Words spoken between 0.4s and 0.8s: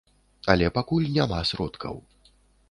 Але